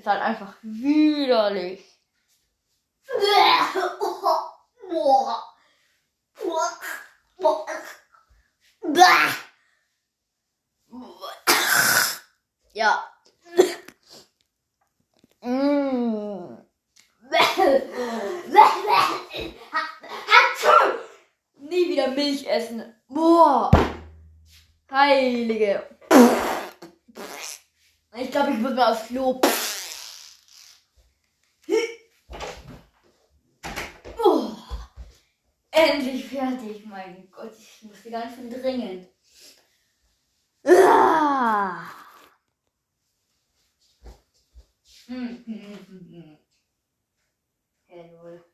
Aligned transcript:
Ist 0.00 0.06
halt 0.06 0.22
einfach 0.22 0.54
widerlich. 0.62 1.84
Ja. 12.72 13.04
Mm. 15.42 16.56
Nie 21.56 21.88
wieder 21.88 22.08
Milch 22.08 22.46
essen. 22.46 22.94
Boah. 23.08 23.70
Heilige. 24.90 25.86
Ich 28.16 28.30
glaube, 28.30 28.50
ich 28.52 28.58
muss 28.58 28.74
mal 28.74 28.92
aufs 28.92 29.06
Klo. 29.06 29.40
Endlich 35.70 36.26
fertig, 36.26 36.84
mein 36.86 37.30
Gott. 37.30 37.52
Ich 37.58 37.82
musste 37.82 38.10
ganz 38.10 38.34
schön 38.34 38.50
dringend. 38.50 39.08
Hm. 45.10 46.38
Jawohl. 47.88 48.44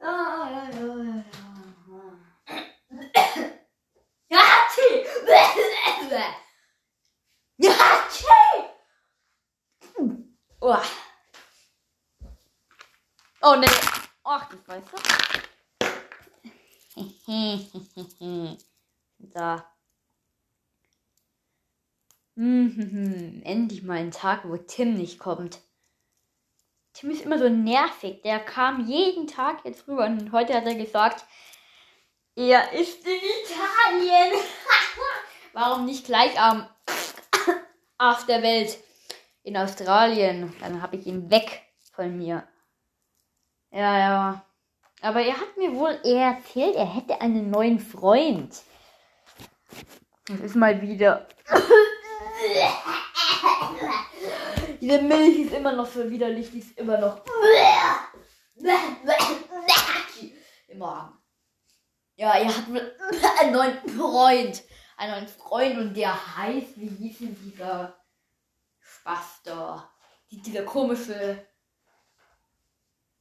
Ja, 0.00 0.50
ja, 0.50 0.62
ja, 0.70 0.86
ja. 1.04 1.24
Ja, 4.30 4.44
Tee! 4.74 5.06
Ja, 7.58 7.72
Tee! 8.10 8.62
Oh. 10.60 10.82
Oh, 13.42 13.54
ne. 13.54 13.66
Ach, 14.24 14.48
das 14.48 14.68
weißt 14.68 14.92
du. 14.92 14.96
so. 19.34 19.77
Mhm, 22.40 23.42
endlich 23.44 23.82
mal 23.82 23.96
ein 23.96 24.12
Tag, 24.12 24.48
wo 24.48 24.56
Tim 24.56 24.94
nicht 24.94 25.18
kommt. 25.18 25.58
Tim 26.92 27.10
ist 27.10 27.22
immer 27.22 27.36
so 27.36 27.48
nervig. 27.48 28.22
Der 28.22 28.38
kam 28.38 28.86
jeden 28.86 29.26
Tag 29.26 29.64
jetzt 29.64 29.88
rüber 29.88 30.06
und 30.06 30.30
heute 30.30 30.54
hat 30.54 30.64
er 30.64 30.76
gesagt, 30.76 31.24
er 32.36 32.72
ist 32.74 33.04
in 33.04 33.16
Italien. 33.16 34.40
Warum 35.52 35.84
nicht 35.84 36.06
gleich 36.06 36.40
am 36.40 36.68
Arsch 37.98 38.26
der 38.26 38.44
Welt 38.44 38.78
in 39.42 39.56
Australien? 39.56 40.54
Dann 40.60 40.80
habe 40.80 40.94
ich 40.94 41.08
ihn 41.08 41.28
weg 41.32 41.64
von 41.92 42.16
mir. 42.16 42.46
Ja, 43.72 43.98
ja. 43.98 44.44
Aber 45.00 45.22
er 45.22 45.40
hat 45.40 45.56
mir 45.56 45.74
wohl 45.74 45.98
erzählt, 46.04 46.76
er 46.76 46.94
hätte 46.94 47.20
einen 47.20 47.50
neuen 47.50 47.80
Freund. 47.80 48.62
Das 50.28 50.38
ist 50.38 50.54
mal 50.54 50.80
wieder. 50.80 51.26
Diese 54.80 55.02
Milch 55.02 55.38
ist 55.40 55.52
immer 55.52 55.72
noch 55.72 55.86
so 55.86 56.08
widerlich, 56.08 56.50
die 56.50 56.60
ist 56.60 56.78
immer 56.78 56.98
noch. 56.98 57.22
Im 60.68 60.78
Magen. 60.78 61.18
Ja, 62.16 62.34
hat 62.34 62.68
wohl 62.68 62.96
einen 63.40 63.52
neuen 63.52 63.78
Freund. 63.88 64.62
Einen 64.96 65.12
neuen 65.12 65.28
Freund 65.28 65.78
und 65.78 65.94
der 65.94 66.36
heißt, 66.36 66.76
wie 66.76 66.88
hieß 66.88 67.18
denn 67.18 67.36
dieser 67.44 67.96
Spaß 68.80 69.42
da? 69.44 69.88
Die, 70.30 70.42
dieser 70.42 70.64
komische, 70.64 71.46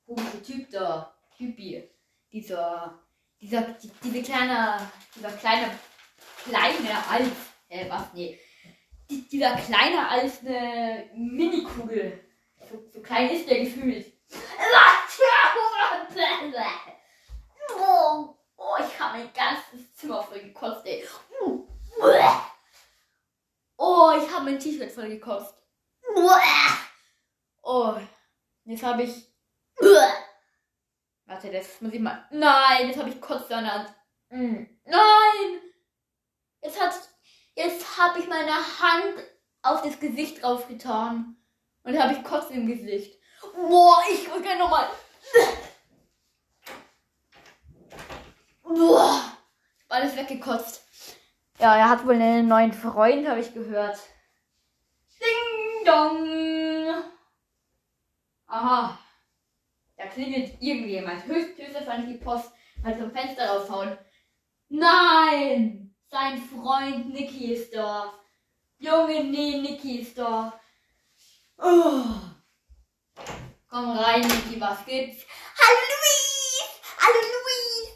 komische 0.05 0.41
Typ 0.41 0.71
da. 0.71 1.13
Typi. 1.38 1.88
Dieser, 2.31 2.99
dieser, 3.39 3.61
die, 3.61 3.91
diese 4.03 4.23
kleine, 4.23 4.89
dieser 5.15 5.31
kleine, 5.33 5.77
kleine 6.45 7.07
als, 7.09 7.29
äh, 7.69 7.89
was, 7.89 8.13
nee. 8.13 8.39
Die, 9.09 9.28
dieser 9.28 9.56
kleiner 9.56 10.09
als 10.09 10.40
eine 10.41 11.09
Minikugel. 11.16 12.23
So, 12.69 12.84
so 12.91 13.01
klein 13.01 13.29
ist 13.29 13.50
der 13.50 13.59
gefühlt. 13.59 14.06
Oh, 18.57 18.75
ich 18.79 19.00
habe 19.00 19.19
mein 19.19 19.34
ganzes 19.34 19.95
Zimmer 19.95 20.22
voll 20.23 20.40
gekotzt, 20.41 20.85
ey. 20.85 21.07
Oh, 23.78 24.12
ich 24.18 24.34
habe 24.34 24.45
mein 24.45 24.59
T-Shirt 24.59 24.91
voll 24.91 25.09
gekotzt. 25.09 25.56
Oh, 27.62 27.95
jetzt 28.66 28.84
habe 28.84 29.03
ich. 29.03 29.31
Warte, 31.25 31.51
das 31.51 31.81
muss 31.81 31.94
ich 31.94 32.00
mal. 32.00 32.25
Nein, 32.31 32.88
jetzt 32.88 32.97
habe 33.00 33.09
ich 33.09 33.22
Kotz 33.22 33.51
an 33.51 33.63
der 33.66 33.74
Hand. 33.74 33.94
Nein! 34.85 35.62
Jetzt 36.62 36.81
hat. 36.81 36.94
Jetzt 37.57 37.97
habe 37.97 38.19
ich 38.19 38.28
meine 38.28 38.51
Hand 38.51 39.16
auf 39.63 39.81
das 39.81 40.00
Gesicht 40.00 40.44
draufgetan. 40.44 41.35
Und 41.81 42.00
habe 42.00 42.13
ich 42.13 42.23
Kotz 42.23 42.51
im 42.51 42.68
Gesicht. 42.68 43.19
Boah, 43.41 43.97
ich 44.12 44.25
gleich 44.25 44.59
nochmal. 44.59 44.88
Boah, 48.62 49.22
ich 49.75 49.91
alles 49.91 50.16
weggekotzt. 50.16 50.85
Ja, 51.59 51.75
er 51.75 51.90
hat 51.90 52.06
wohl 52.06 52.13
einen 52.13 52.47
neuen 52.47 52.73
Freund, 52.73 53.28
habe 53.28 53.40
ich 53.40 53.51
gehört. 53.51 53.97
Ding 55.19 55.84
dong. 55.84 57.03
Aha. 58.45 59.00
Da 59.95 60.06
klingelt 60.06 60.62
irgendjemand. 60.62 61.25
Höchst, 61.25 61.57
höchstwahrscheinlich 61.57 62.19
die 62.19 62.24
Post. 62.24 62.51
Mal 62.84 62.95
zum 62.95 63.12
Fenster 63.12 63.50
raushauen. 63.50 63.97
Nein! 64.69 65.86
Sein 66.19 66.41
Freund 66.50 67.13
Niki 67.13 67.53
ist 67.53 67.75
da. 67.75 68.11
Junge, 68.79 69.23
nee, 69.23 69.57
Niki 69.57 70.00
ist 70.00 70.17
da. 70.17 70.59
Oh. 71.59 72.05
Komm 73.69 73.91
rein, 73.91 74.22
Niki, 74.22 74.59
was 74.59 74.83
gibt's? 74.83 75.23
Hallo 75.59 75.79
Luis! 75.94 76.81
Hallo 76.97 77.19
Luis! 77.22 77.89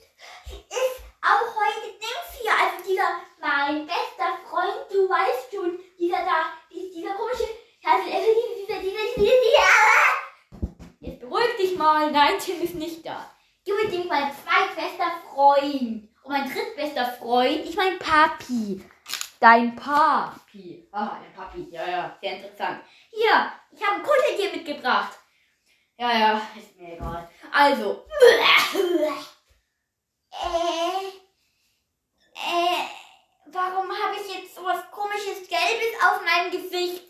Ist 0.70 1.02
auch 1.24 1.56
heute 1.62 1.94
Dings 1.98 2.40
hier, 2.40 2.52
also 2.52 2.88
dieser, 2.88 3.22
mein 3.40 3.88
bester 3.88 4.38
Freund, 4.48 4.86
du 4.92 5.10
weißt 5.10 5.52
schon, 5.52 5.80
dieser 5.98 6.24
da, 6.24 6.54
dies- 6.72 6.94
dieser 6.94 7.16
komische, 7.16 7.48
also 7.84 8.06
dieser, 8.06 8.20
dieser, 8.20 8.82
dieser, 8.82 9.10
dieser, 9.16 9.16
dieser, 9.18 10.70
Jetzt 11.00 11.22
beruhig 11.22 11.58
dich 11.58 11.76
mal. 11.76 12.12
Nein, 12.12 12.38
Tim 12.38 12.62
ist 12.62 12.76
nicht 12.76 13.04
da. 13.04 13.32
du 13.66 13.74
bist 13.78 14.08
mein 14.08 14.32
zweitbester 14.32 15.12
Freund. 15.34 16.11
Und 16.24 16.32
mein 16.32 16.52
drittbester 16.52 17.06
Freund, 17.14 17.66
ich 17.66 17.76
mein 17.76 17.98
Papi. 18.00 18.84
Dein 19.40 19.76
Papi. 19.76 20.88
Ah, 20.92 21.18
dein 21.20 21.34
Papi. 21.34 21.68
Ja, 21.72 21.88
ja, 21.88 22.18
sehr 22.22 22.38
interessant. 22.38 22.84
Hier, 23.10 23.52
ich 23.72 23.84
habe 23.84 23.96
ein 23.96 24.04
Kuscheltier 24.04 24.52
mitgebracht. 24.52 25.18
Ja, 25.98 26.12
ja, 26.18 26.42
ist 26.58 26.76
mir 26.80 26.94
egal. 26.94 27.30
Also, 27.52 28.06
Äh, 30.34 31.08
äh, 32.34 32.86
warum 33.48 33.90
habe 33.92 34.16
ich 34.16 34.36
jetzt 34.36 34.56
so 34.56 34.64
was 34.64 34.90
komisches 34.90 35.48
Gelbes 35.48 36.02
auf 36.04 36.22
meinem 36.24 36.52
Gesicht? 36.52 37.04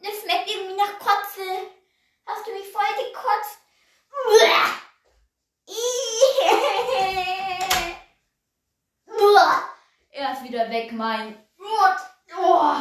Das 0.00 0.20
schmeckt 0.20 0.50
irgendwie 0.50 0.74
nach 0.76 0.98
Kotze. 0.98 1.68
Hast 2.26 2.46
du 2.46 2.52
mich 2.52 2.68
voll 2.72 2.82
gekotzt? 2.96 3.58
Er 10.22 10.32
ist 10.32 10.44
wieder 10.44 10.70
weg, 10.70 10.92
mein. 10.92 11.36
Oh, 11.58 12.76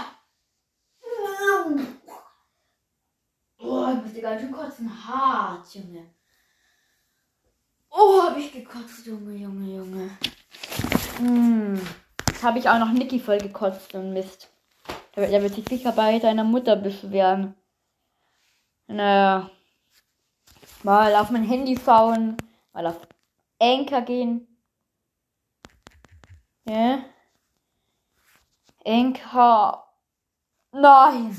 oh 3.60 3.92
ich 3.94 4.04
musste 4.04 4.22
ganz 4.22 4.42
schön 4.42 4.52
kotzen. 4.52 5.08
Hart, 5.08 5.74
Junge. 5.74 6.14
Oh, 7.90 8.24
hab 8.24 8.38
ich 8.38 8.54
gekotzt, 8.54 9.06
Junge, 9.06 9.36
Junge, 9.36 9.76
Junge. 9.76 10.18
Hm. 11.18 11.82
Jetzt 12.28 12.44
habe 12.44 12.60
ich 12.60 12.70
auch 12.70 12.80
noch 12.80 12.92
Niki 12.92 13.20
voll 13.20 13.40
gekotzt 13.40 13.94
und 13.96 14.14
Mist. 14.14 14.50
Der, 15.16 15.28
der 15.28 15.42
wird 15.42 15.56
sich 15.56 15.68
sicher 15.68 15.92
bei 15.92 16.20
seiner 16.20 16.44
Mutter 16.44 16.76
beschweren. 16.76 17.56
Naja. 18.88 19.50
Mal 20.84 21.16
auf 21.16 21.30
mein 21.30 21.44
Handy 21.44 21.78
schauen. 21.78 22.38
Mal 22.74 22.88
auf 22.88 23.08
Anchor 23.60 24.02
gehen. 24.02 24.48
Ja. 26.66 27.04
Enka. 28.84 29.84
Nein. 30.72 31.38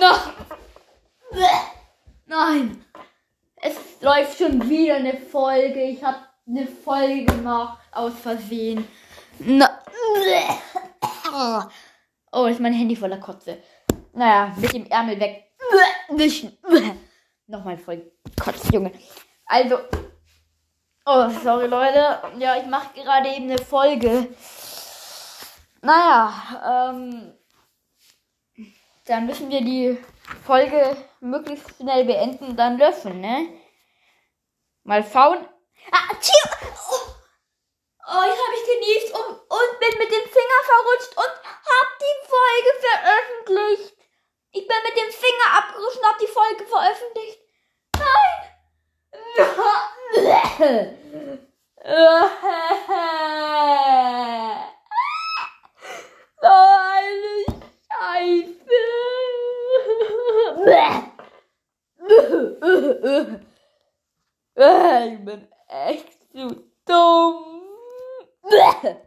Nein. 0.00 0.34
Nein. 2.26 2.84
Es 3.56 4.00
läuft 4.00 4.38
schon 4.38 4.68
wieder 4.68 4.96
eine 4.96 5.16
Folge. 5.16 5.82
Ich 5.82 6.04
habe 6.04 6.18
eine 6.46 6.66
Folge 6.66 7.24
gemacht 7.24 7.78
aus 7.92 8.12
Versehen. 8.20 8.86
Na. 9.38 9.82
Oh, 12.32 12.46
ist 12.46 12.60
mein 12.60 12.72
Handy 12.72 12.94
voller 12.94 13.18
Kotze. 13.18 13.62
Naja, 14.12 14.54
mit 14.56 14.72
dem 14.72 14.86
Ärmel 14.86 15.18
weg. 15.18 15.52
Nochmal 17.46 17.78
voll 17.78 18.12
Kotze, 18.40 18.72
Junge. 18.72 18.92
Also. 19.46 19.78
Oh, 21.06 21.28
sorry, 21.42 21.66
Leute. 21.66 22.18
Ja, 22.38 22.56
ich 22.56 22.66
mache 22.66 22.94
gerade 22.94 23.28
eben 23.28 23.50
eine 23.50 23.58
Folge. 23.58 24.28
Naja, 25.84 26.90
ähm. 26.96 27.38
Dann 29.04 29.26
müssen 29.26 29.50
wir 29.50 29.60
die 29.60 30.02
Folge 30.46 30.96
möglichst 31.20 31.76
schnell 31.76 32.06
beenden, 32.06 32.56
dann 32.56 32.78
löschen, 32.78 33.20
ne? 33.20 33.60
Mal 34.84 35.04
schauen. 35.04 35.46
Ah, 35.92 36.14
tschio! 36.18 36.48
Oh, 36.88 37.04
oh 38.00 38.24
ich 38.24 38.38
habe 38.40 38.52
mich 38.54 38.64
genießt 38.72 39.12
und, 39.12 39.32
und 39.34 39.78
bin 39.78 39.98
mit 39.98 40.10
dem 40.10 40.26
Finger 40.36 40.60
verrutscht 40.64 41.14
und 41.18 41.34
hab 41.68 41.88
die 42.00 42.18
Folge 42.32 42.70
veröffentlicht. 42.80 43.94
Ich 44.52 44.66
bin 44.66 44.76
mit 44.84 44.96
dem 44.96 45.12
Finger 45.12 45.48
abgerutscht 45.58 45.98
und 45.98 46.06
hab 46.06 46.18
die 46.18 46.26
Folge 46.26 46.66
veröffentlicht. 46.66 47.40
Nein! 47.98 48.44
Ich 64.56 65.24
bin 65.24 65.48